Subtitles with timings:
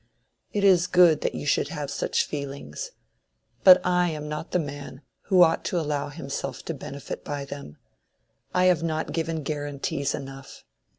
[0.51, 2.89] "It is good that you should have such feelings.
[3.63, 7.77] But I am not the man who ought to allow himself to benefit by them.
[8.51, 10.63] I have not given guarantees enough.